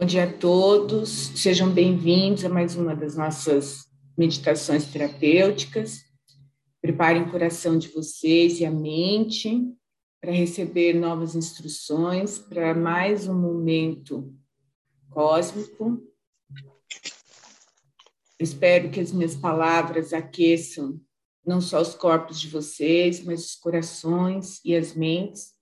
[0.00, 3.84] Bom dia a todos, sejam bem-vindos a mais uma das nossas
[4.16, 5.98] meditações terapêuticas.
[6.80, 9.62] Preparem o coração de vocês e a mente
[10.18, 14.34] para receber novas instruções para mais um momento
[15.10, 16.02] cósmico.
[18.38, 20.98] Espero que as minhas palavras aqueçam
[21.44, 25.52] não só os corpos de vocês, mas os corações e as mentes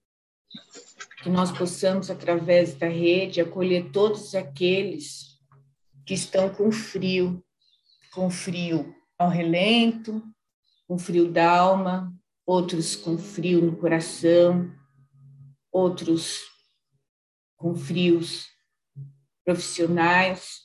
[1.23, 5.39] que nós possamos, através da rede, acolher todos aqueles
[6.07, 7.43] que estão com frio,
[8.13, 10.23] com frio ao relento,
[10.87, 12.15] com frio da alma,
[12.47, 14.73] outros com frio no coração,
[15.73, 16.41] outros
[17.57, 18.47] com frios
[19.45, 20.61] profissionais.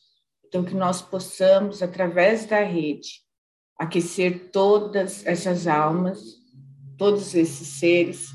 [0.45, 3.21] Então, que nós possamos, através da rede,
[3.77, 6.19] aquecer todas essas almas,
[6.95, 8.29] todos esses seres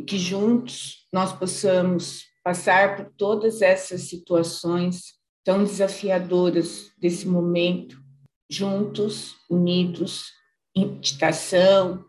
[0.00, 5.12] e que juntos nós possamos passar por todas essas situações
[5.44, 8.02] tão desafiadoras desse momento,
[8.48, 10.32] juntos, unidos,
[10.74, 12.02] em meditação,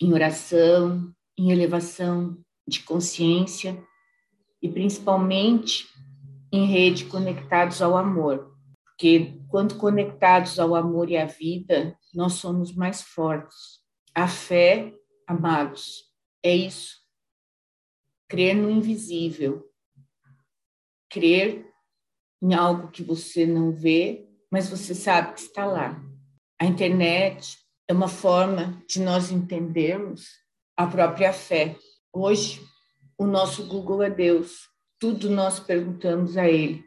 [0.00, 3.78] em oração, em elevação de consciência
[4.62, 5.86] e principalmente
[6.50, 12.74] em rede conectados ao amor, porque quando conectados ao amor e à vida, nós somos
[12.74, 13.82] mais fortes.
[14.14, 14.94] A fé,
[15.26, 16.07] amados,
[16.42, 16.96] é isso.
[18.28, 19.68] Crer no invisível.
[21.08, 21.66] Crer
[22.42, 26.00] em algo que você não vê, mas você sabe que está lá.
[26.60, 27.58] A internet
[27.88, 30.28] é uma forma de nós entendermos
[30.76, 31.76] a própria fé.
[32.12, 32.60] Hoje,
[33.16, 34.68] o nosso Google é Deus.
[34.98, 36.84] Tudo nós perguntamos a Ele.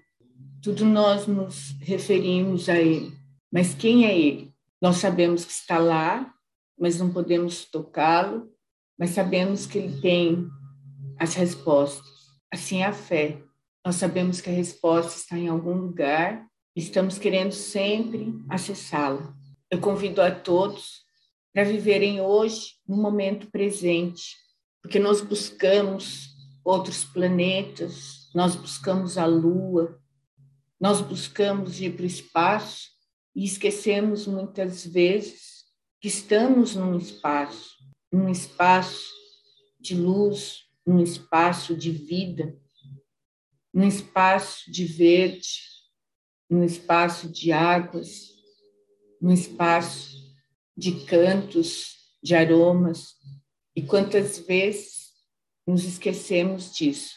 [0.62, 3.14] Tudo nós nos referimos a Ele.
[3.52, 4.54] Mas quem é Ele?
[4.82, 6.34] Nós sabemos que está lá,
[6.78, 8.52] mas não podemos tocá-lo,
[9.02, 10.48] mas sabemos que Ele tem
[11.18, 12.06] as respostas.
[12.54, 13.42] Assim é a fé.
[13.84, 19.34] Nós sabemos que a resposta está em algum lugar estamos querendo sempre acessá-la.
[19.72, 21.02] Eu convido a todos
[21.52, 24.38] para viverem hoje no momento presente,
[24.84, 26.30] porque nós buscamos
[26.64, 30.00] outros planetas, nós buscamos a Lua,
[30.80, 32.90] nós buscamos ir para o espaço
[33.36, 35.66] e esquecemos muitas vezes
[36.00, 37.81] que estamos num espaço
[38.12, 39.10] um espaço
[39.80, 42.60] de luz, um espaço de vida,
[43.74, 45.62] um espaço de verde,
[46.50, 48.32] um espaço de águas,
[49.22, 50.18] um espaço
[50.76, 53.16] de cantos, de aromas.
[53.76, 55.12] E quantas vezes
[55.66, 57.16] nos esquecemos disso,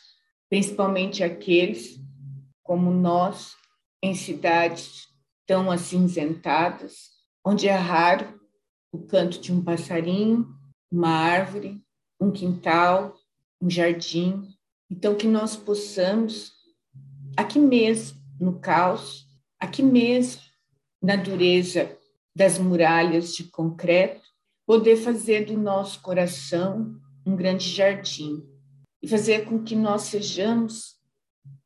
[0.48, 1.98] principalmente aqueles
[2.62, 3.56] como nós,
[4.02, 5.08] em cidades
[5.46, 7.10] tão acinzentadas,
[7.44, 8.40] onde é raro
[8.92, 10.54] o canto de um passarinho,
[10.94, 11.82] uma árvore,
[12.20, 13.16] um quintal,
[13.60, 14.48] um jardim.
[14.88, 16.52] Então, que nós possamos,
[17.36, 19.26] aqui mesmo, no caos,
[19.58, 20.40] aqui mesmo,
[21.02, 21.98] na dureza
[22.34, 24.22] das muralhas de concreto,
[24.64, 28.46] poder fazer do nosso coração um grande jardim
[29.02, 30.94] e fazer com que nós sejamos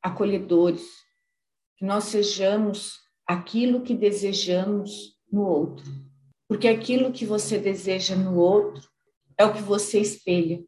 [0.03, 0.87] acolhedores,
[1.77, 2.95] que nós sejamos
[3.27, 5.85] aquilo que desejamos no outro.
[6.49, 8.88] Porque aquilo que você deseja no outro
[9.39, 10.63] é o que você espelha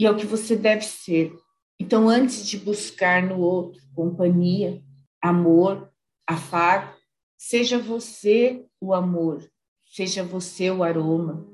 [0.00, 1.32] e é o que você deve ser.
[1.78, 4.82] Então, antes de buscar no outro companhia,
[5.22, 5.90] amor,
[6.26, 6.94] afago,
[7.36, 9.46] seja você o amor,
[9.84, 11.46] seja você o aroma,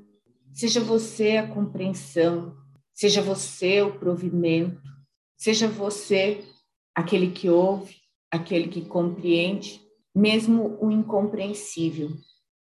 [0.53, 2.55] seja você a compreensão,
[2.93, 4.81] seja você o provimento,
[5.37, 6.43] seja você
[6.95, 7.95] aquele que ouve,
[8.31, 9.81] aquele que compreende,
[10.15, 12.11] mesmo o incompreensível.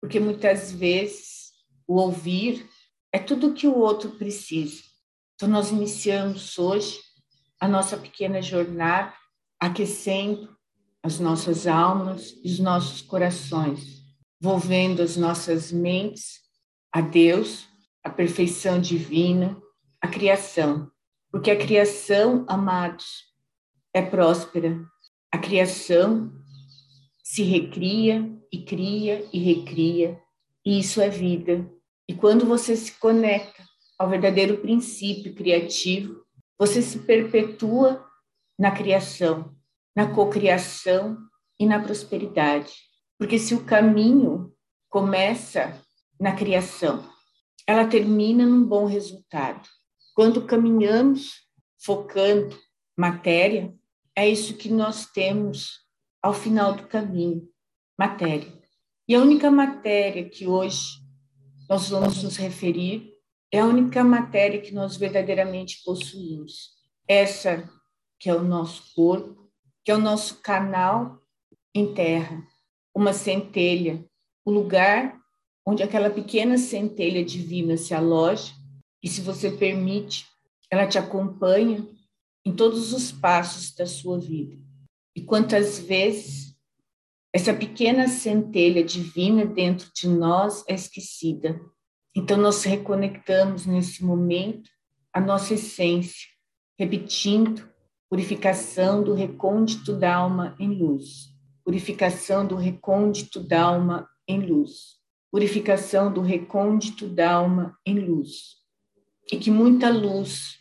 [0.01, 1.51] Porque muitas vezes
[1.87, 2.67] o ouvir
[3.15, 4.83] é tudo o que o outro precisa.
[5.35, 6.99] Então, nós iniciamos hoje
[7.61, 9.13] a nossa pequena jornada,
[9.57, 10.53] aquecendo
[11.01, 14.03] as nossas almas e os nossos corações,
[14.41, 16.41] envolvendo as nossas mentes
[16.91, 17.65] a Deus,
[18.03, 19.57] a perfeição divina,
[20.01, 20.91] a criação.
[21.31, 23.23] Porque a criação, amados,
[23.93, 24.77] é próspera.
[25.31, 26.33] A criação
[27.23, 30.21] se recria e cria e recria,
[30.65, 31.65] e isso é vida.
[32.15, 33.61] E quando você se conecta
[33.99, 36.23] ao verdadeiro princípio criativo,
[36.57, 38.05] você se perpetua
[38.57, 39.53] na criação,
[39.93, 41.17] na cocriação
[41.59, 42.71] e na prosperidade.
[43.17, 44.53] Porque se o caminho
[44.89, 45.77] começa
[46.17, 47.05] na criação,
[47.67, 49.67] ela termina num bom resultado.
[50.13, 51.33] Quando caminhamos
[51.83, 52.57] focando
[52.97, 53.75] matéria,
[54.15, 55.81] é isso que nós temos
[56.23, 57.45] ao final do caminho,
[57.99, 58.57] matéria.
[59.05, 61.03] E a única matéria que hoje
[61.69, 63.13] nós vamos nos referir
[63.51, 66.71] é a única matéria que nós verdadeiramente possuímos.
[67.07, 67.69] Essa
[68.19, 69.49] que é o nosso corpo,
[69.83, 71.21] que é o nosso canal
[71.73, 72.43] em terra,
[72.93, 74.03] uma centelha,
[74.43, 75.19] o lugar
[75.65, 78.53] onde aquela pequena centelha divina se aloja
[79.01, 80.25] e, se você permite,
[80.69, 81.87] ela te acompanha
[82.45, 84.57] em todos os passos da sua vida.
[85.15, 86.44] E quantas vezes
[87.35, 91.59] essa pequena centelha divina dentro de nós é esquecida.
[92.15, 94.69] Então, nós reconectamos nesse momento
[95.11, 96.29] a nossa essência,
[96.79, 97.69] repetindo
[98.09, 101.35] purificação do recôndito da alma em luz,
[101.65, 104.95] purificação do recôndito da alma em luz,
[105.29, 108.61] purificação do recôndito da alma em luz.
[109.29, 110.57] E que muita luz,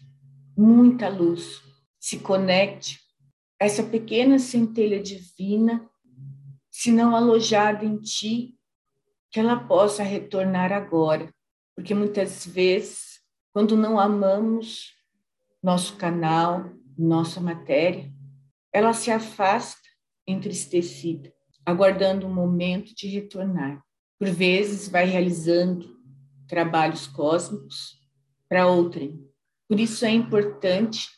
[0.58, 1.62] muita luz
[2.00, 2.98] se conecte
[3.62, 5.88] a essa pequena centelha divina,
[6.76, 8.52] se não alojada em ti,
[9.30, 11.32] que ela possa retornar agora,
[11.72, 13.20] porque muitas vezes,
[13.52, 14.92] quando não amamos
[15.62, 18.12] nosso canal, nossa matéria,
[18.72, 19.88] ela se afasta
[20.26, 21.32] entristecida,
[21.64, 23.80] aguardando o momento de retornar.
[24.18, 25.96] Por vezes vai realizando
[26.48, 28.00] trabalhos cósmicos
[28.48, 29.24] para outrem.
[29.68, 31.08] Por isso é importante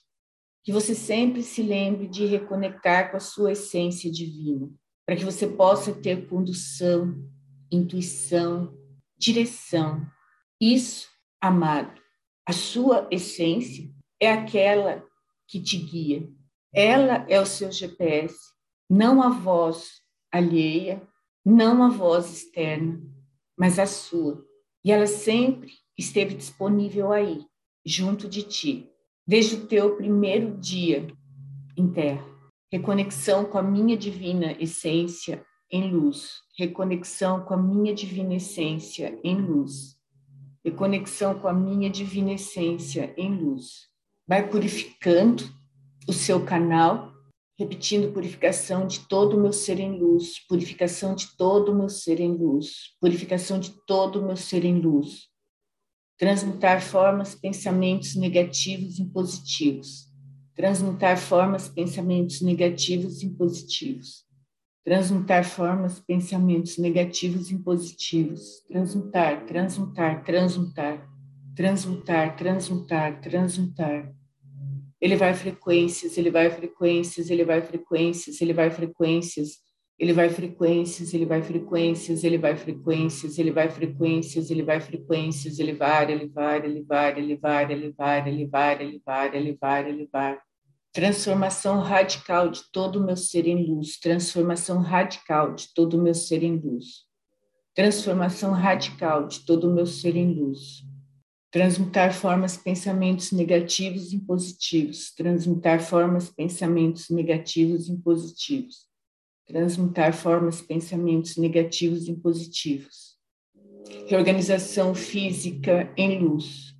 [0.62, 4.70] que você sempre se lembre de reconectar com a sua essência divina,
[5.06, 7.16] para que você possa ter condução,
[7.70, 8.76] intuição,
[9.16, 10.04] direção.
[10.60, 11.08] Isso,
[11.40, 12.00] amado,
[12.44, 13.88] a sua essência
[14.20, 15.04] é aquela
[15.46, 16.28] que te guia.
[16.74, 18.36] Ela é o seu GPS,
[18.90, 21.00] não a voz alheia,
[21.44, 23.00] não a voz externa,
[23.56, 24.44] mas a sua.
[24.84, 27.46] E ela sempre esteve disponível aí,
[27.84, 28.90] junto de ti,
[29.26, 31.06] desde o teu primeiro dia
[31.76, 32.35] em terra.
[32.72, 39.40] Reconexão com a minha divina essência em luz, reconexão com a minha divina essência em
[39.40, 39.96] luz,
[40.64, 43.86] reconexão com a minha divina essência em luz
[44.26, 45.44] vai purificando
[46.08, 47.12] o seu canal,
[47.58, 52.20] repetindo purificação de todo o meu ser em luz, purificação de todo o meu ser
[52.20, 55.28] em luz, purificação de todo o meu ser em luz.
[56.18, 60.10] Transmutar formas, pensamentos negativos em positivos.
[60.56, 64.24] Transmutar formas, pensamentos negativos em positivos.
[64.84, 68.64] Transmutar formas, pensamentos negativos em positivos.
[68.66, 71.16] Transmutar, transmutar, transmutar
[71.56, 74.12] transmutar, transmutar, transmutar.
[75.00, 79.58] Ele vai frequências, ele vai frequências, ele vai frequências, ele vai frequências,
[79.98, 85.58] ele vai frequências, ele vai frequências, ele vai frequências, ele vai frequências, ele vai frequências,
[85.58, 89.58] ele vai, ele vai, ele vai, ele vai, ele vai, ele vai, ele vai, ele
[89.58, 90.38] vai, ele vai.
[90.96, 96.14] Transformação radical de todo o meu ser em luz, transformação radical de todo o meu
[96.14, 97.04] ser em luz.
[97.74, 100.86] Transformação radical de todo o meu ser em luz
[101.50, 108.86] transmutar formas, pensamentos negativos em positivos, transmutar formas, pensamentos negativos em positivos,
[109.46, 113.16] transmutar formas, pensamentos negativos em positivos.
[114.06, 116.74] Reorganização física em luz,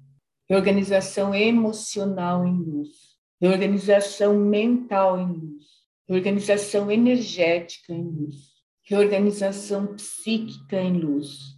[0.49, 3.06] reorganização emocional em luz,
[3.41, 5.65] reorganização mental em luz,
[6.09, 8.37] reorganização energética em luz,
[8.83, 11.57] reorganização psíquica em luz,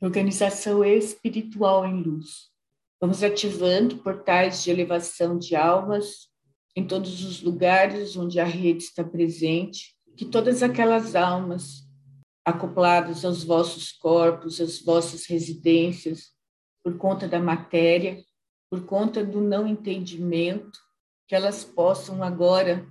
[0.00, 2.50] organização espiritual em luz.
[3.00, 6.28] Vamos ativando portais de elevação de almas
[6.76, 11.84] em todos os lugares onde a rede está presente, que todas aquelas almas
[12.44, 16.32] acopladas aos vossos corpos, às vossas residências,
[16.82, 18.22] por conta da matéria,
[18.70, 20.78] por conta do não entendimento,
[21.26, 22.86] que elas possam agora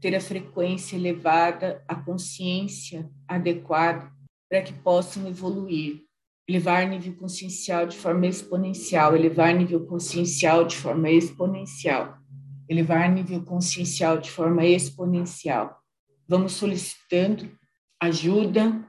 [0.00, 4.10] ter a frequência elevada, a consciência adequada,
[4.48, 6.06] para que possam evoluir
[6.48, 12.18] elevar nível consciencial de forma exponencial, elevar nível consciencial de forma exponencial,
[12.68, 15.76] elevar nível consciencial de forma exponencial.
[16.28, 17.50] Vamos solicitando
[18.00, 18.84] ajuda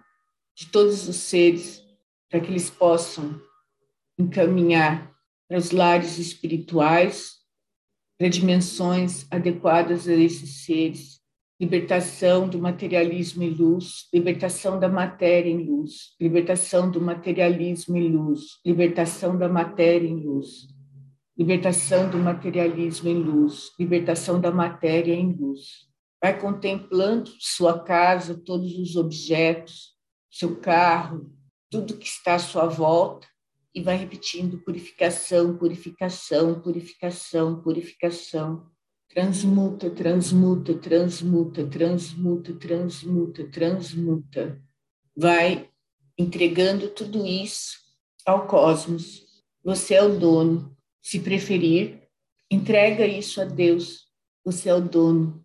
[0.55, 1.83] de todos os seres
[2.29, 3.41] para que eles possam
[4.19, 5.11] encaminhar
[5.47, 7.36] para os lares espirituais,
[8.17, 11.21] para dimensões adequadas a esses seres,
[11.59, 18.59] libertação do materialismo e luz, libertação da matéria em luz, libertação do materialismo e luz,
[18.65, 20.67] libertação da matéria em luz,
[21.37, 25.87] libertação do materialismo em luz, libertação da matéria em luz.
[26.21, 29.95] Vai contemplando sua casa, todos os objetos,
[30.31, 31.31] seu carro,
[31.69, 33.27] tudo que está à sua volta
[33.77, 38.65] e vai repetindo purificação, purificação, purificação, purificação
[39.09, 44.61] transmuta, transmuta, transmuta, transmuta, transmuta, transmuta.
[45.15, 45.69] Vai
[46.17, 47.77] entregando tudo isso
[48.25, 49.25] ao cosmos.
[49.63, 50.75] Você é o dono.
[51.01, 52.03] Se preferir,
[52.51, 54.07] entrega isso a Deus.
[54.43, 55.43] Você é o dono.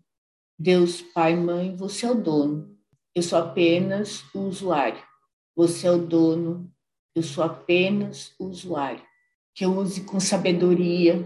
[0.57, 2.77] Deus, Pai, Mãe, você é o dono.
[3.15, 5.01] Eu sou apenas o usuário.
[5.55, 6.72] Você é o dono.
[7.15, 9.03] Eu sou apenas o usuário.
[9.53, 11.23] Que eu use com sabedoria,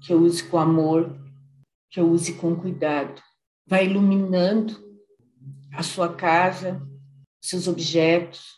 [0.00, 1.14] que eu use com amor,
[1.90, 3.22] que eu use com cuidado.
[3.66, 4.84] Vai iluminando
[5.72, 6.80] a sua casa,
[7.40, 8.56] seus objetos,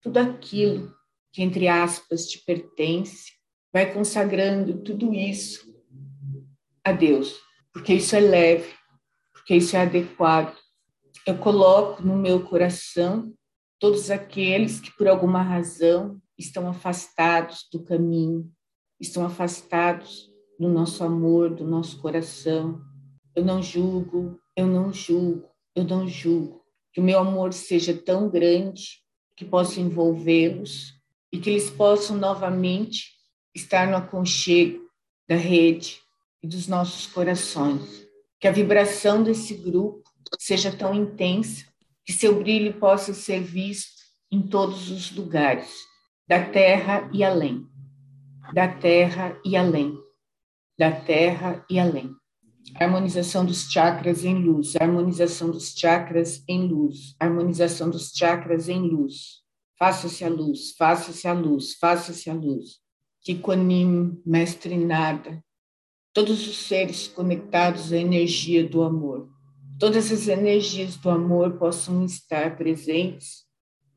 [0.00, 0.94] tudo aquilo
[1.32, 3.32] que, entre aspas, te pertence,
[3.72, 5.74] vai consagrando tudo isso
[6.84, 7.40] a Deus,
[7.72, 8.72] porque isso é leve,
[9.32, 10.56] porque isso é adequado.
[11.26, 13.34] Eu coloco no meu coração
[13.78, 18.50] todos aqueles que, por alguma razão, estão afastados do caminho,
[19.00, 22.80] estão afastados do nosso amor, do nosso coração.
[23.34, 26.64] Eu não julgo, eu não julgo, eu não julgo.
[26.92, 29.02] Que o meu amor seja tão grande
[29.36, 30.94] que possa envolvê-los
[31.32, 33.12] e que eles possam novamente
[33.54, 34.84] estar no aconchego
[35.28, 36.00] da rede
[36.42, 38.06] e dos nossos corações.
[38.38, 40.04] Que a vibração desse grupo
[40.38, 41.64] seja tão intensa
[42.04, 45.72] que seu brilho possa ser visto em todos os lugares,
[46.26, 47.66] da terra e além,
[48.52, 49.96] da terra e além,
[50.78, 52.14] da terra e além
[52.74, 59.42] harmonização dos chakras em luz, harmonização dos chakras em luz, harmonização dos chakras em luz.
[59.78, 62.78] Faça-se a luz, faça-se a luz, faça-se a luz.
[63.20, 65.42] Kikonim, mestre nada.
[66.12, 69.28] Todos os seres conectados à energia do amor.
[69.78, 73.44] Todas as energias do amor possam estar presentes,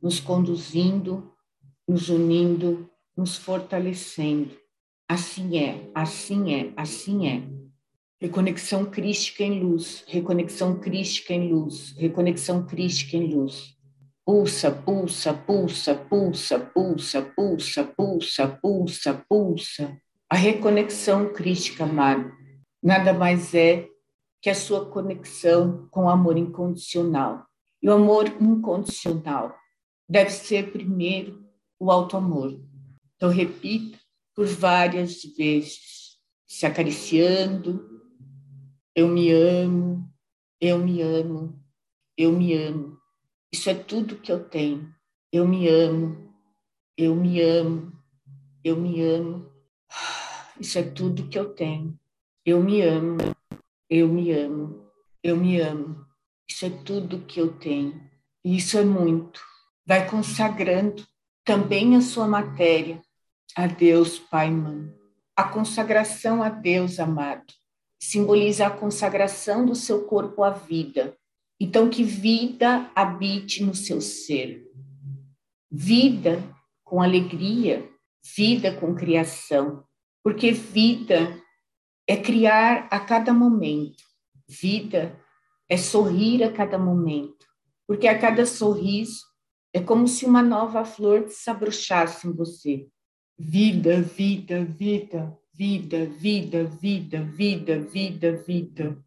[0.01, 1.31] nos conduzindo,
[1.87, 4.57] nos unindo, nos fortalecendo.
[5.07, 7.43] Assim é, assim é, assim é.
[8.19, 13.75] Reconexão crística em luz, reconexão crística em luz, reconexão crística em luz.
[14.25, 19.97] Pulsa, pulsa, pulsa, pulsa, pulsa, pulsa, pulsa, pulsa, pulsa.
[20.29, 22.31] A reconexão crística, amado,
[22.83, 23.87] nada mais é
[24.47, 27.45] que a sua conexão com o amor incondicional.
[27.83, 29.53] E o amor incondicional
[30.07, 31.45] deve ser primeiro
[31.77, 32.57] o auto-amor.
[33.17, 33.99] Então, repita
[34.33, 38.01] por várias vezes, se acariciando,
[38.95, 40.09] eu me amo,
[40.61, 41.61] eu me amo,
[42.17, 42.97] eu me amo.
[43.51, 44.89] Isso é tudo que eu tenho.
[45.29, 46.33] Eu me amo,
[46.95, 47.91] eu me amo,
[48.63, 49.51] eu me amo.
[50.57, 51.99] Isso é tudo que eu tenho.
[52.45, 53.17] Eu me amo,
[53.89, 54.85] eu me amo,
[55.23, 56.05] eu me amo.
[56.49, 58.01] Isso é tudo que eu tenho.
[58.43, 59.41] E isso é muito.
[59.85, 61.05] Vai consagrando
[61.43, 63.01] também a sua matéria
[63.55, 64.93] a Deus, Pai Mãe.
[65.35, 67.53] A consagração a Deus, amado,
[67.99, 71.15] simboliza a consagração do seu corpo à vida.
[71.59, 74.65] Então, que vida habite no seu ser.
[75.71, 76.43] Vida
[76.83, 77.89] com alegria,
[78.35, 79.83] vida com criação,
[80.23, 81.41] porque vida
[82.07, 84.03] é criar a cada momento,
[84.47, 85.19] vida
[85.69, 87.45] é sorrir a cada momento,
[87.85, 89.25] porque a cada sorriso
[89.73, 92.87] é como se uma nova flor desabrochasse em você.
[93.37, 98.97] Vida, vida, vida, vida, vida, vida, vida, vida, vida.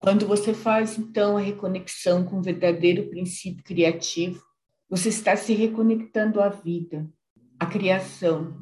[0.00, 4.42] Quando você faz, então, a reconexão com o verdadeiro princípio criativo,
[4.88, 7.08] você está se reconectando à vida,
[7.58, 8.56] à criação,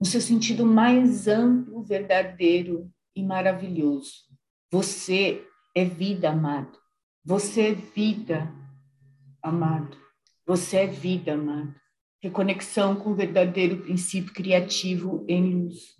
[0.00, 4.12] no seu sentido mais amplo, verdadeiro e maravilhoso.
[4.70, 6.78] Você é vida, amado.
[7.24, 8.52] Você é vida,
[9.42, 9.96] amado.
[10.46, 11.74] Você é vida, amado.
[12.22, 15.96] Reconexão com o verdadeiro princípio criativo em luz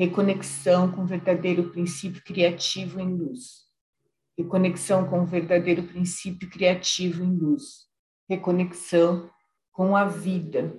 [0.00, 3.66] reconexão com o verdadeiro princípio criativo em luz,
[4.34, 7.86] reconexão com o verdadeiro princípio criativo em luz,
[8.26, 9.28] reconexão
[9.70, 10.74] com a vida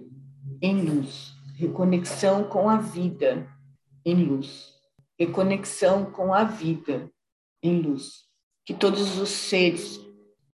[0.59, 3.47] em luz, reconexão com a vida
[4.03, 4.70] em luz,
[5.21, 7.07] reconexão com a vida
[7.61, 8.23] em luz.
[8.65, 9.99] Que todos os seres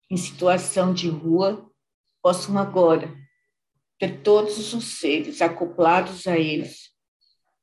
[0.10, 1.70] em situação de rua
[2.22, 3.16] possam agora
[3.98, 6.92] ter todos os seres acoplados a eles,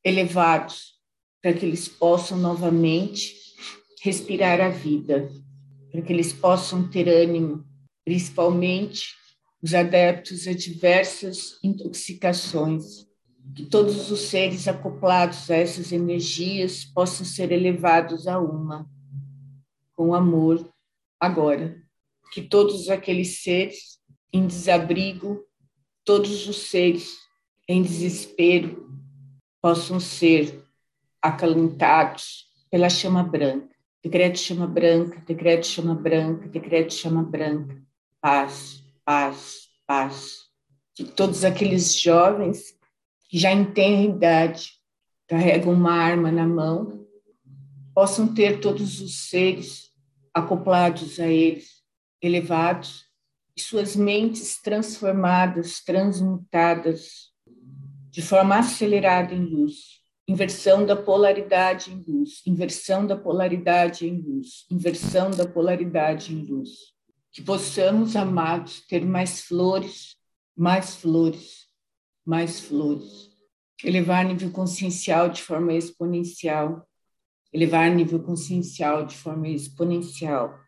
[0.03, 0.95] elevados
[1.43, 3.37] para que eles possam novamente
[4.03, 5.31] respirar a vida,
[5.93, 7.65] para que eles possam ter ânimo,
[8.05, 9.15] principalmente
[9.63, 13.07] os adeptos a diversas intoxicações,
[13.53, 18.89] que todos os seres acoplados a essas energias possam ser elevados a uma,
[19.93, 20.69] com amor,
[21.21, 21.83] agora.
[22.33, 24.01] Que todos aqueles seres
[24.33, 25.45] em desabrigo,
[26.05, 27.17] todos os seres
[27.69, 28.91] em desespero,
[29.63, 30.63] possam ser
[31.23, 33.75] acalentados pela chama branca.
[34.03, 37.81] Decreto chama branca, decreto chama branca, decreto chama branca.
[38.21, 40.41] Paz, paz, paz.
[40.95, 42.74] Que todos aqueles jovens
[43.35, 44.75] que já têm a idade,
[45.27, 47.05] carregam uma arma na mão,
[47.93, 49.91] possam ter todos os seres
[50.33, 51.83] acoplados a eles,
[52.23, 53.07] elevados,
[53.57, 57.33] e suas mentes transformadas, transmutadas
[58.09, 60.01] de forma acelerada em luz.
[60.29, 66.71] Inversão da polaridade em luz, inversão da polaridade em luz, inversão da polaridade em luz.
[67.33, 70.15] Que possamos, amados, ter mais flores,
[70.57, 71.64] mais flores,
[72.25, 73.31] mais flores.
[73.83, 76.87] Elevar nível consciencial de forma exponencial.
[77.53, 80.59] Elevar nível consciencial de forma exponencial.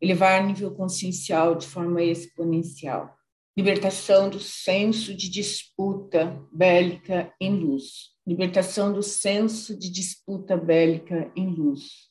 [0.00, 3.14] Elevar nível consciencial de forma exponencial
[3.56, 11.54] libertação do senso de disputa bélica em luz, libertação do senso de disputa bélica em
[11.54, 12.10] luz,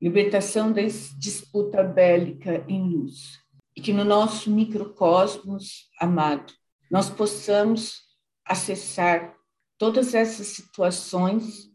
[0.00, 3.40] libertação da disputa bélica em luz.
[3.76, 6.52] E que no nosso microcosmos, amado,
[6.90, 8.00] nós possamos
[8.50, 9.36] acessar
[9.78, 11.70] todas essas situações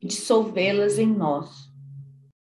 [0.00, 1.70] e dissolvê-las em nós.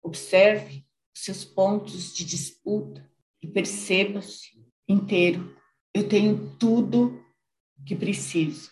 [0.03, 3.09] Observe seus pontos de disputa
[3.43, 5.57] e perceba-se inteiro
[5.97, 7.25] eu tenho tudo
[7.87, 8.71] que preciso.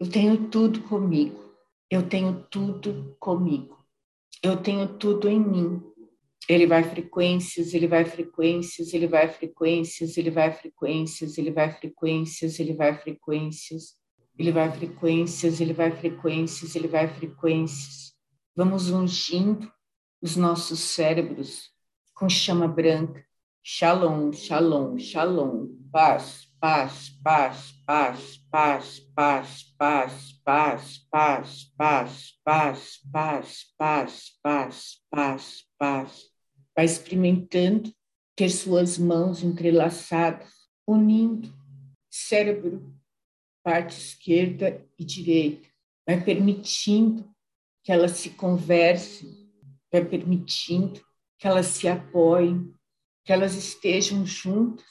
[0.00, 1.54] Eu tenho tudo comigo.
[1.88, 3.78] Eu tenho tudo comigo.
[4.42, 5.80] Eu tenho tudo em mim.
[6.48, 12.58] Ele vai frequências, ele vai frequências, ele vai frequências, ele vai frequências, ele vai frequências,
[12.58, 13.94] ele vai frequências,
[14.38, 18.12] ele vai frequências, ele vai frequências, ele vai frequências.
[18.56, 19.70] Vamos ungindo
[20.20, 21.70] os nossos cérebros
[22.14, 23.24] com chama branca.
[23.62, 25.68] Shalom, shalom, shalom.
[25.90, 35.64] Paz, paz, paz, paz, paz, paz, paz, paz, paz, paz, paz, paz, paz, paz, paz,
[35.78, 36.22] paz.
[36.76, 37.92] Vai experimentando
[38.36, 40.50] ter suas mãos entrelaçadas,
[40.86, 41.52] unindo
[42.10, 42.94] cérebro,
[43.64, 45.66] parte esquerda e direita.
[46.06, 47.28] Vai permitindo
[47.82, 49.50] que elas se conversem,
[49.90, 51.00] vai permitindo
[51.38, 52.72] que elas se apoiem,
[53.24, 54.84] que elas estejam juntas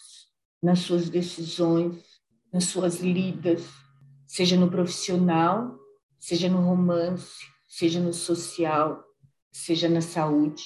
[0.61, 2.03] nas suas decisões,
[2.51, 3.63] nas suas lidas,
[4.25, 5.77] seja no profissional,
[6.19, 9.03] seja no romance, seja no social,
[9.51, 10.63] seja na saúde.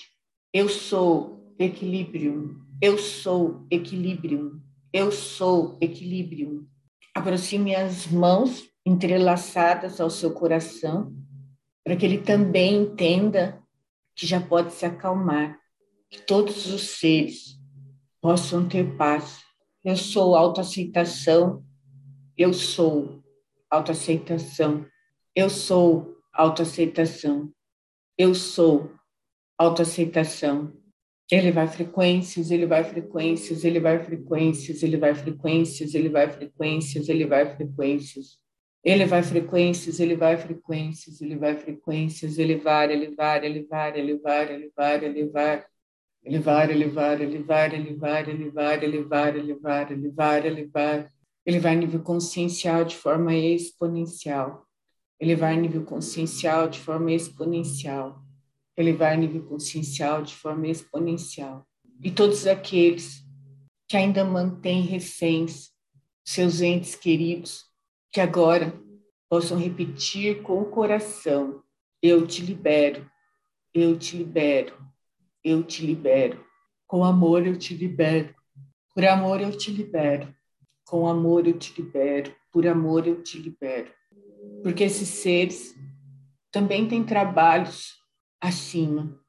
[0.53, 4.61] Eu sou equilíbrio, eu sou equilíbrio,
[4.93, 6.69] eu sou equilíbrio.
[7.17, 11.13] Aproxime as mãos entrelaçadas ao seu coração,
[11.83, 13.61] para que ele também entenda
[14.15, 15.57] que já pode se acalmar,
[16.09, 17.59] que todos os seres
[18.21, 19.47] possam ter paz
[19.87, 21.63] eu sou autoaceitação,
[22.37, 23.23] eu sou
[23.69, 24.85] autoaceitação,
[25.33, 27.53] eu sou autoaceitação,
[28.17, 28.91] eu sou
[29.57, 30.73] autoaceitação.
[31.29, 37.09] Ele vai frequências, ele vai frequências, ele vai frequências, ele vai frequências, ele vai frequências,
[37.09, 38.39] ele vai frequências.
[38.83, 43.99] Ele vai frequências, ele vai frequências, ele vai frequências, ele vai, ele vai, ele vai,
[43.99, 45.65] ele vai, ele vai, ele vai.
[46.23, 51.11] Elevar, elevar, elevar, elevar, elevar, elevar, elevar, elevar, elevar.
[51.45, 54.65] Elevar nível consciencial de forma exponencial.
[55.19, 58.26] Elevar nível consciencial de forma exponencial.
[58.77, 61.67] Elevar nível consciencial de forma exponencial.
[62.03, 63.25] E todos aqueles
[63.87, 65.71] que ainda mantêm reféns
[66.23, 67.65] seus entes queridos,
[68.11, 68.73] que agora
[69.29, 71.63] possam repetir com o coração:
[72.01, 73.09] Eu te libero,
[73.73, 74.77] eu te libero,
[75.43, 76.45] eu te libero.
[76.85, 78.33] Com amor eu te libero.
[78.93, 80.33] Por amor eu te libero.
[80.85, 82.33] Com amor eu te libero.
[82.51, 83.91] Por amor eu te libero.
[84.63, 85.75] Porque esses seres
[86.51, 87.96] também têm trabalhos
[88.41, 89.19] acima.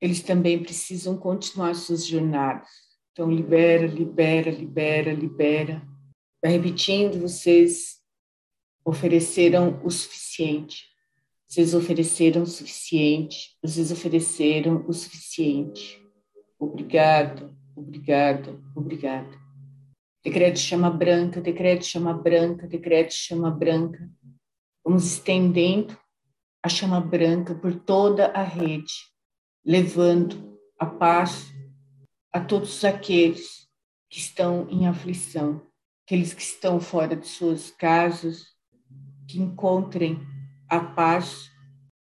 [0.00, 2.68] Eles também precisam continuar suas jornadas.
[3.12, 5.82] Então, libera, libera, libera, libera.
[6.42, 7.96] Vai repetindo, vocês
[8.84, 10.84] ofereceram o suficiente.
[11.48, 16.02] Vocês ofereceram o suficiente, vocês ofereceram o suficiente.
[16.58, 19.38] Obrigado, obrigado, obrigado.
[20.24, 24.10] Decreto chama branca, decreto chama branca, decreto chama branca.
[24.84, 25.96] Vamos estendendo
[26.66, 28.92] a chama branca por toda a rede,
[29.64, 31.46] levando a paz
[32.32, 33.68] a todos aqueles
[34.10, 35.64] que estão em aflição,
[36.04, 38.46] aqueles que estão fora de suas casas,
[39.28, 40.20] que encontrem
[40.68, 41.48] a paz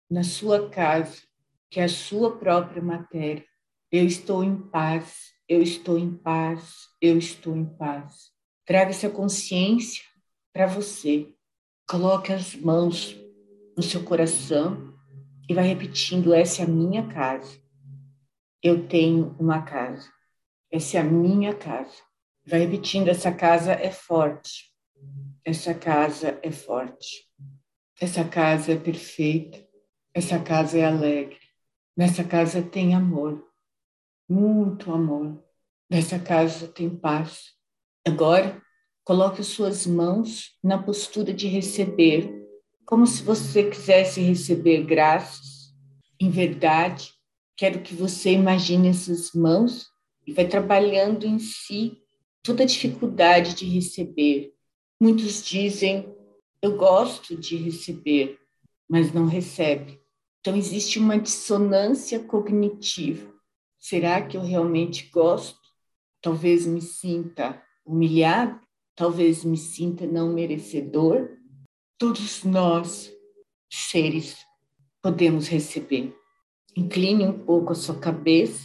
[0.09, 1.21] na sua casa,
[1.69, 3.45] que é a sua própria matéria.
[3.91, 8.31] Eu estou em paz, eu estou em paz, eu estou em paz.
[8.65, 10.01] Traga essa consciência
[10.53, 11.27] para você.
[11.85, 13.22] Coloque as mãos
[13.75, 14.93] no seu coração
[15.49, 17.57] e vai repetindo: essa é a minha casa.
[18.61, 20.09] Eu tenho uma casa.
[20.71, 21.95] Essa é a minha casa.
[22.45, 24.73] Vai repetindo: essa casa é forte.
[25.45, 27.27] Essa casa é forte.
[28.01, 29.65] Essa casa é perfeita,
[30.13, 31.37] essa casa é alegre,
[31.95, 33.47] nessa casa tem amor,
[34.27, 35.41] muito amor.
[35.89, 37.51] Nessa casa tem paz.
[38.05, 38.61] Agora,
[39.05, 42.42] coloque suas mãos na postura de receber,
[42.85, 45.73] como se você quisesse receber graças.
[46.19, 47.13] Em verdade,
[47.55, 49.87] quero que você imagine essas mãos
[50.25, 51.97] e vai trabalhando em si
[52.41, 54.53] toda a dificuldade de receber.
[54.99, 56.13] Muitos dizem,
[56.61, 58.39] eu gosto de receber,
[58.87, 59.99] mas não recebe.
[60.39, 63.33] Então, existe uma dissonância cognitiva.
[63.79, 65.59] Será que eu realmente gosto?
[66.21, 68.59] Talvez me sinta humilhado,
[68.95, 71.29] talvez me sinta não merecedor.
[72.03, 73.15] Todos nós,
[73.71, 74.45] seres,
[75.01, 76.13] podemos receber.
[76.75, 78.61] Incline um pouco a sua cabeça,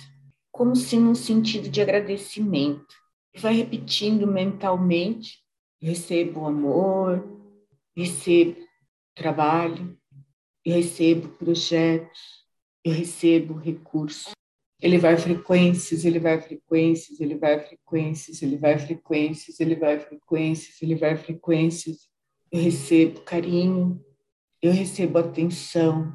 [0.50, 2.92] como se num sentido de agradecimento.
[3.36, 5.38] Vai repetindo mentalmente:
[5.80, 7.24] recebo amor,
[7.96, 8.56] recebo
[9.14, 9.96] trabalho,
[10.64, 12.44] eu recebo projetos,
[12.82, 14.32] eu recebo recursos.
[14.82, 20.82] Ele vai frequências, ele vai frequências, ele vai frequências, ele vai frequências, ele vai frequências,
[20.82, 22.08] ele vai frequências.
[22.50, 24.02] Eu recebo carinho,
[24.62, 26.14] eu recebo atenção,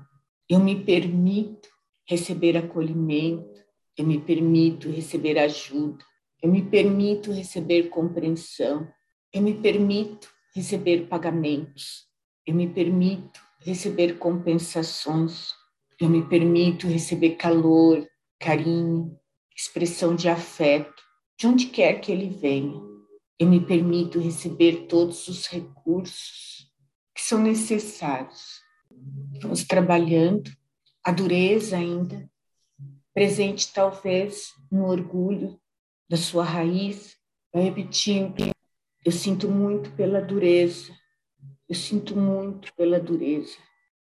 [0.49, 1.69] eu me permito
[2.05, 3.63] receber acolhimento,
[3.97, 6.03] eu me permito receber ajuda,
[6.41, 8.87] eu me permito receber compreensão,
[9.31, 12.05] eu me permito receber pagamentos,
[12.45, 15.53] eu me permito receber compensações,
[15.99, 18.05] eu me permito receber calor,
[18.39, 19.17] carinho,
[19.55, 21.01] expressão de afeto,
[21.37, 22.92] de onde quer que ele venha.
[23.43, 26.71] Eu me permito receber todos os recursos
[27.13, 28.61] que são necessários.
[29.41, 30.49] Vamos trabalhando
[31.03, 32.31] a dureza ainda,
[33.13, 35.59] presente talvez no orgulho
[36.09, 37.17] da sua raiz,
[37.53, 38.53] vai repetindo:
[39.05, 40.97] eu sinto muito pela dureza,
[41.67, 43.57] eu sinto muito pela dureza.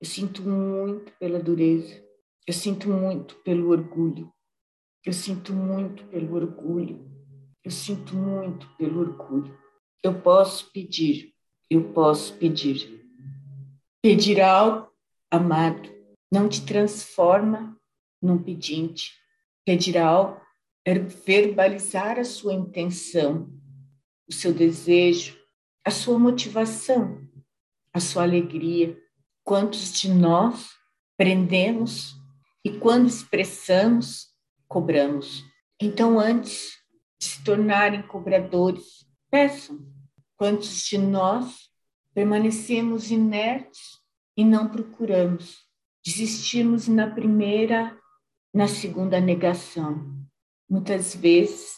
[0.02, 2.04] Eu sinto muito pela dureza.
[2.48, 4.34] Eu sinto muito pelo orgulho.
[5.06, 7.19] Eu sinto muito pelo orgulho.
[7.64, 9.58] Eu sinto muito pelo orgulho.
[10.04, 11.34] Eu posso pedir.
[11.70, 13.06] Eu posso pedir.
[14.02, 14.90] Pedir algo,
[15.30, 15.90] amado,
[16.32, 17.78] não te transforma
[18.22, 19.14] num pedinte.
[19.66, 20.40] Pedir algo
[20.86, 23.52] é verbalizar a sua intenção,
[24.28, 25.38] o seu desejo,
[25.84, 27.30] a sua motivação
[27.94, 28.98] a sua alegria.
[29.44, 30.70] Quantos de nós
[31.18, 32.16] prendemos
[32.64, 34.28] e quando expressamos,
[34.68, 35.44] cobramos.
[35.82, 36.78] Então, antes
[37.20, 39.80] se tornarem cobradores, peçam.
[40.38, 41.70] Quantos de nós
[42.14, 44.00] permanecemos inertes
[44.38, 45.58] e não procuramos?
[46.06, 47.98] Desistimos na primeira,
[48.54, 50.18] na segunda negação.
[50.70, 51.74] Muitas vezes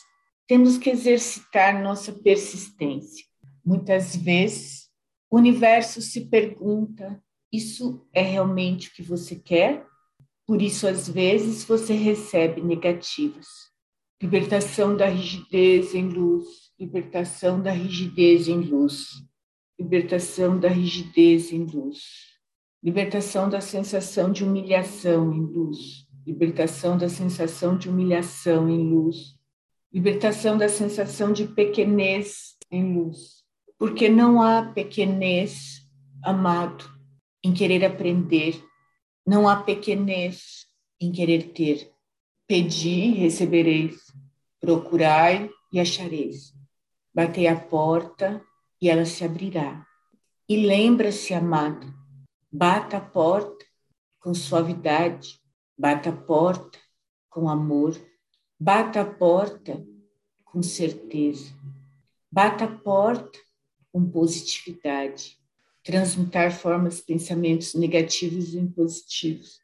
[0.47, 3.25] temos que exercitar nossa persistência.
[3.65, 4.89] Muitas vezes
[5.29, 9.87] o universo se pergunta: isso é realmente o que você quer?
[10.45, 13.70] Por isso, às vezes, você recebe negativas.
[14.21, 16.45] Libertação da rigidez em luz,
[16.79, 19.07] libertação da rigidez em luz,
[19.79, 22.03] libertação da rigidez em luz,
[22.83, 29.39] libertação da sensação de humilhação em luz, libertação da sensação de humilhação em luz,
[29.91, 33.43] libertação da sensação de pequenez em luz.
[33.79, 35.81] Porque não há pequenez,
[36.23, 36.85] amado,
[37.43, 38.63] em querer aprender,
[39.25, 40.67] não há pequenez
[40.99, 41.89] em querer ter.
[42.47, 44.10] Pedi, recebereis,
[44.61, 46.53] procurai e achareis.
[47.13, 48.41] Batei a porta
[48.79, 49.85] e ela se abrirá.
[50.47, 51.91] E lembra-se, amado,
[52.51, 53.65] bata a porta
[54.19, 55.39] com suavidade,
[55.77, 56.77] bata a porta
[57.29, 57.99] com amor,
[58.59, 59.83] bata a porta
[60.45, 61.53] com certeza,
[62.31, 63.39] bata a porta
[63.91, 65.37] com positividade,
[65.83, 69.59] transmutar formas, pensamentos negativos em positivos,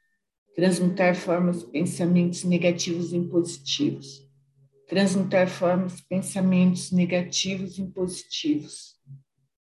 [0.56, 4.27] transmutar formas, pensamentos negativos em positivos,
[4.88, 8.96] transmutar formas, pensamentos negativos em positivos,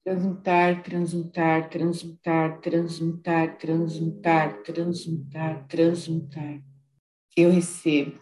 [0.04, 6.62] transmutar, transmutar, transmutar, transmutar, transmutar, transmutar, transmutar.
[7.38, 8.20] Eu recebo,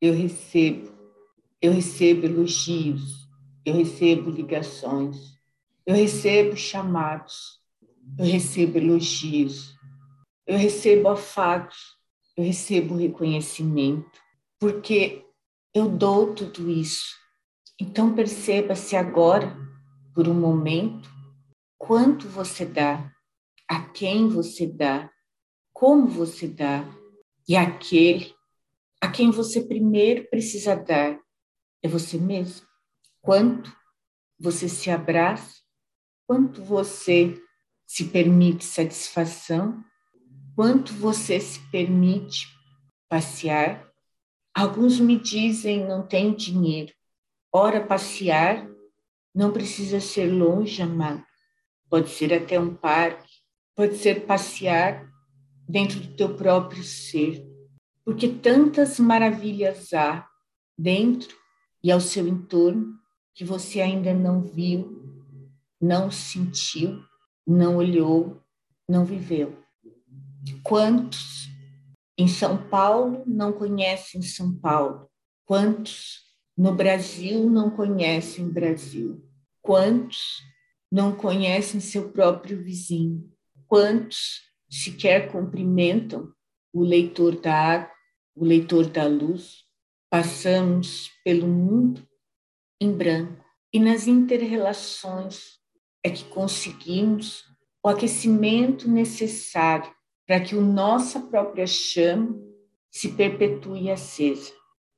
[0.00, 0.92] eu recebo,
[1.60, 3.26] eu recebo elogios,
[3.64, 5.16] eu recebo ligações,
[5.86, 7.62] eu recebo chamados,
[8.18, 9.74] eu recebo elogios,
[10.46, 11.96] eu recebo afagos,
[12.36, 14.20] eu recebo reconhecimento,
[14.60, 15.25] porque
[15.76, 17.14] eu dou tudo isso.
[17.80, 19.56] Então perceba-se agora,
[20.14, 21.08] por um momento,
[21.76, 23.12] quanto você dá,
[23.68, 25.10] a quem você dá,
[25.72, 26.84] como você dá,
[27.48, 28.34] e aquele
[29.00, 31.18] a quem você primeiro precisa dar
[31.82, 32.66] é você mesmo.
[33.20, 33.70] Quanto
[34.38, 35.56] você se abraça
[36.26, 37.40] quanto você
[37.86, 39.82] se permite satisfação,
[40.56, 42.48] quanto você se permite
[43.08, 43.85] passear,
[44.56, 46.90] Alguns me dizem não tenho dinheiro.
[47.52, 48.66] Ora, passear
[49.34, 51.22] não precisa ser longe, amado.
[51.90, 53.30] Pode ser até um parque,
[53.74, 55.06] pode ser passear
[55.68, 57.46] dentro do teu próprio ser,
[58.02, 60.26] porque tantas maravilhas há
[60.78, 61.36] dentro
[61.84, 62.98] e ao seu entorno
[63.34, 65.22] que você ainda não viu,
[65.78, 67.04] não sentiu,
[67.46, 68.40] não olhou,
[68.88, 69.54] não viveu.
[70.62, 71.46] Quantos
[72.18, 75.10] em São Paulo não conhecem São Paulo?
[75.44, 76.20] Quantos
[76.56, 79.22] no Brasil não conhecem Brasil?
[79.60, 80.42] Quantos
[80.90, 83.30] não conhecem seu próprio vizinho?
[83.66, 86.32] Quantos sequer cumprimentam
[86.72, 87.92] o leitor da água,
[88.34, 89.64] o leitor da luz?
[90.08, 92.06] Passamos pelo mundo
[92.80, 95.58] em branco e nas interrelações
[96.02, 97.44] é que conseguimos
[97.82, 99.95] o aquecimento necessário
[100.26, 102.36] para que a nossa própria chama
[102.90, 104.52] se perpetue acesa.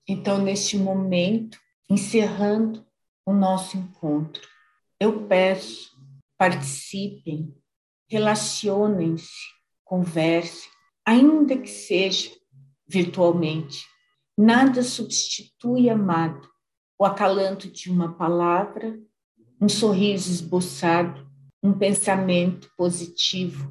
[0.08, 2.86] Então, neste momento, encerrando
[3.26, 4.42] o nosso encontro,
[4.98, 5.90] eu peço,
[6.38, 7.54] participem,
[8.08, 9.28] relacionem-se,
[9.84, 10.70] conversem,
[11.04, 12.30] ainda que seja
[12.86, 13.84] virtualmente.
[14.36, 16.48] Nada substitui, amado,
[16.98, 18.98] o acalanto de uma palavra,
[19.60, 21.28] um sorriso esboçado,
[21.62, 23.70] um pensamento positivo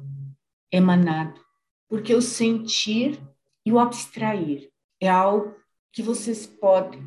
[0.70, 1.47] emanado
[1.88, 3.18] porque o sentir
[3.64, 4.70] e o abstrair
[5.00, 5.54] é algo
[5.92, 7.02] que vocês podem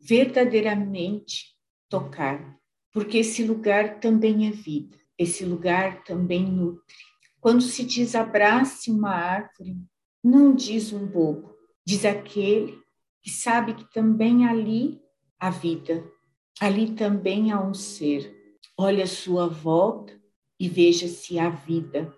[0.00, 1.54] verdadeiramente
[1.88, 2.56] tocar,
[2.92, 6.94] porque esse lugar também é vida, esse lugar também nutre.
[7.40, 9.76] Quando se diz abrace uma árvore,
[10.22, 11.54] não diz um bobo,
[11.84, 12.80] diz aquele
[13.22, 15.00] que sabe que também ali
[15.38, 16.08] há vida,
[16.60, 18.32] ali também há um ser.
[18.78, 20.18] Olhe a sua volta
[20.58, 22.12] e veja se há vida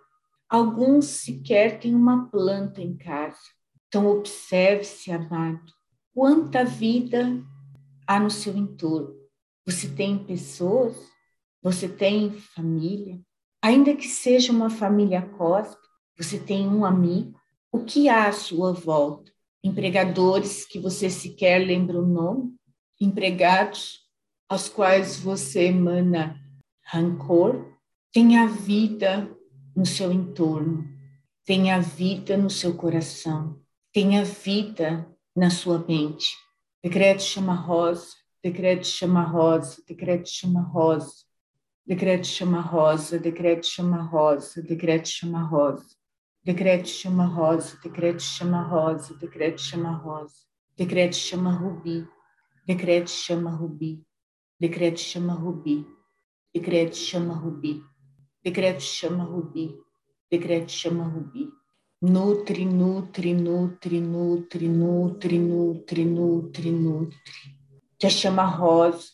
[0.54, 3.40] Alguns sequer têm uma planta em casa.
[3.88, 5.64] Então, observe-se, amado,
[6.14, 7.42] quanta vida
[8.06, 9.16] há no seu entorno.
[9.66, 10.94] Você tem pessoas,
[11.60, 13.20] você tem família,
[13.60, 15.82] ainda que seja uma família cósmica,
[16.16, 17.36] você tem um amigo.
[17.72, 19.32] O que há à sua volta?
[19.60, 22.54] Empregadores que você sequer lembra o nome?
[23.00, 24.02] Empregados
[24.48, 26.40] aos quais você emana
[26.84, 27.74] rancor?
[28.12, 29.28] Tem a vida
[29.74, 30.84] no seu entorno.
[31.44, 33.60] Tenha vida no seu coração.
[33.92, 35.06] Tenha vida
[35.36, 36.36] na sua mente.
[36.82, 41.24] Decreto chama rosa, decreto chama rosa, decreto chama rosa.
[41.86, 45.96] Decreto chama rosa, decreto chama rosa, decreto chama rosa.
[46.44, 50.44] Decreto chama rosa, decreto chama rosa, decreto chama rosa.
[50.76, 52.06] Decreto chama rubi,
[52.66, 54.04] decreto chama rubi,
[54.60, 55.86] decreto chama rubi,
[56.52, 57.82] decreto chama rubi.
[58.44, 59.74] Decreto chama Rubi.
[60.30, 61.50] Decreto chama Rubi.
[62.02, 67.18] Nutre, nutre, nutre, nutre, nutre, nutre, nutre, nutre.
[67.98, 69.08] Que a chama rosa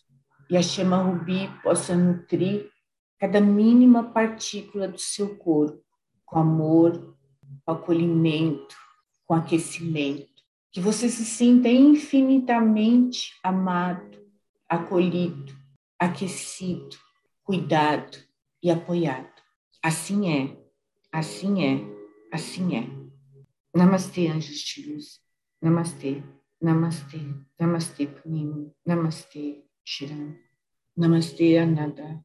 [0.51, 2.69] e a chama rubi possa nutrir
[3.21, 5.85] cada mínima partícula do seu corpo,
[6.27, 7.17] com amor,
[7.65, 8.75] com acolhimento,
[9.25, 10.43] com aquecimento.
[10.73, 14.19] Que você se sinta infinitamente amado,
[14.69, 15.55] acolhido,
[16.01, 16.97] aquecido,
[17.45, 18.30] cuidado
[18.63, 19.31] e apoiado.
[19.83, 20.57] Assim é,
[21.13, 21.81] assim é,
[22.33, 22.87] assim é.
[23.75, 25.21] Namastê, anjos de luz.
[25.63, 26.23] Namastê,
[26.61, 27.19] namastê,
[27.59, 28.73] namastê, Punini.
[28.85, 30.37] Namastê, Shiran.
[30.97, 32.25] Namastê, Anada.